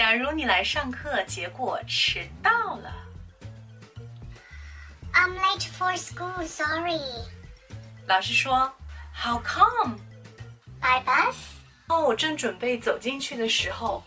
[0.00, 2.94] 假如你来上课，结果迟到了。
[5.12, 7.00] I'm late for school, sorry.
[8.06, 8.72] 老师说，
[9.14, 9.98] How come？
[10.80, 11.36] By bus?
[11.88, 14.04] 哦，我正准备走进去的时候，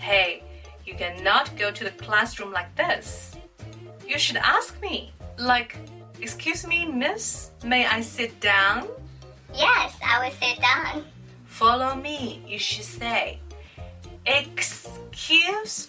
[0.00, 0.42] Hey,
[0.84, 3.34] you cannot go to the classroom like this.
[4.06, 5.76] You should ask me, like,
[6.20, 8.86] Excuse me, miss, may I sit down?
[9.52, 11.04] Yes, I will sit down.
[11.46, 13.40] Follow me, you should say.
[14.24, 14.97] Excuse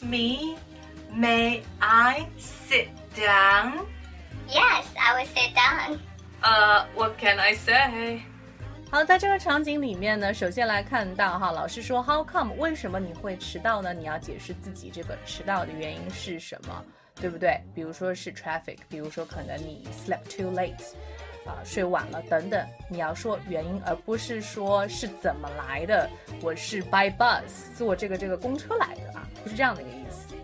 [0.02, 0.56] me,
[1.12, 3.86] may I sit down?
[4.48, 5.98] Yes, I will sit down.
[6.42, 8.22] Uh, what can I say?
[8.90, 12.52] 好，在这个场景里面呢，首先来看到哈，老师说 How come？
[12.54, 13.94] 为什么你会迟到呢？
[13.94, 16.84] 你要解释自己这个迟到的原因是什么，
[17.14, 17.60] 对不对？
[17.72, 20.82] 比如说是 traffic，比如说可能你 slept too late，
[21.46, 26.08] 啊、睡晚了等等，你要说原因，而不是说是怎么来的。
[26.42, 30.34] 我是 by bus 坐这个这个公车来的啊，不是这样的一个意思。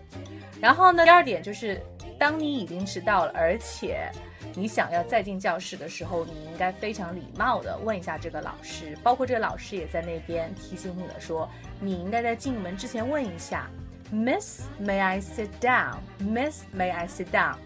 [0.61, 1.81] 然后呢，第二点就是，
[2.19, 4.11] 当你已经迟到了，而且
[4.55, 13.71] 你想要再进教室的时候，你应该非常礼貌的问一下这个老师，包括这个老师也在那边提醒你了，说你应该在进门之前问一下
[14.11, 17.57] ，Miss May I sit down？Miss May I sit down？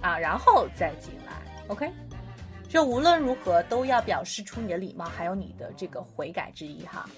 [0.00, 1.32] 啊，然后再进来
[1.66, 1.90] ，OK？
[2.68, 7.08] 就无论如何都要表示出你的礼貌，还有你的这个悔改之意哈。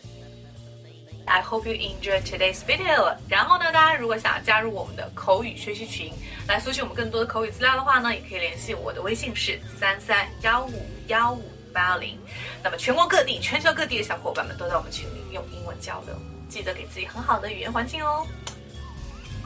[1.24, 3.14] I hope you enjoy today's video。
[3.28, 6.10] 然后呢，大家如果想要加入我们的口语学习群，
[6.46, 12.18] 来索取我们更多的口语资料的话呢，也可以联系我的微信是三三幺五幺五八零。
[12.62, 16.14] 那么全国各地、全球各地的小伙伴们都在我们群里用英文交流，
[16.48, 18.26] 记得给自己很好的语言环境哦。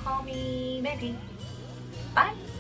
[0.05, 1.15] Call me maybe.
[2.15, 2.52] Bye.